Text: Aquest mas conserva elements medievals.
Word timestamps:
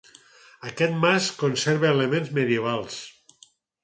Aquest 0.69 0.95
mas 1.03 1.27
conserva 1.41 1.87
elements 1.97 2.31
medievals. 2.39 2.97